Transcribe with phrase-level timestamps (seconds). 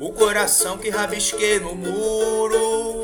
[0.00, 3.02] o coração que rabisquei no muro.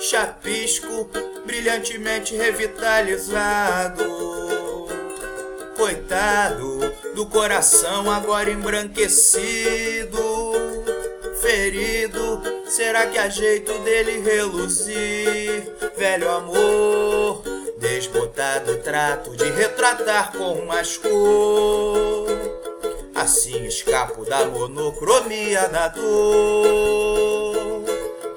[0.00, 1.08] Chapisco
[1.46, 4.04] brilhantemente revitalizado.
[5.76, 10.18] Coitado do coração agora embranquecido,
[11.40, 12.42] ferido.
[12.66, 15.72] Será que há jeito dele reluzir?
[15.96, 17.42] Velho amor,
[17.78, 21.97] desbotado trato de retratar com mais cor.
[23.28, 27.84] Assim escapo da monocromia da dor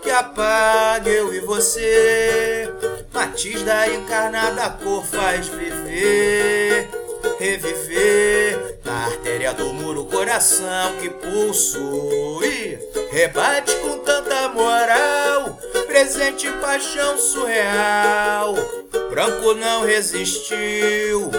[0.03, 2.69] que apaga eu e você.
[3.13, 6.89] Matiz da encarnada cor faz viver,
[7.39, 12.77] reviver na artéria do muro coração que pulso e
[13.15, 15.57] rebate com tanta moral.
[15.87, 18.55] Presente paixão surreal,
[19.09, 21.31] branco não resistiu,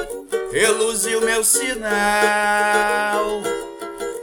[0.52, 1.91] reluziu meu sinal.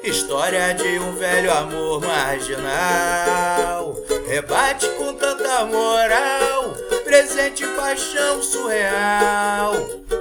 [0.04, 3.98] História de um velho amor marginal.
[4.28, 6.76] Rebate com tanta moral.
[7.04, 9.74] Presente paixão surreal.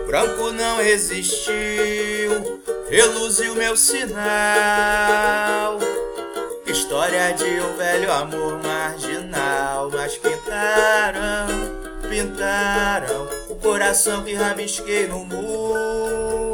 [0.06, 2.61] Branco não resistiu.
[2.88, 4.18] Reluziu meu sinal.
[6.66, 9.90] História de um velho amor marginal.
[9.92, 11.48] Mas pintaram,
[12.08, 13.38] pintaram
[13.69, 16.47] coração que rabisquei no muro.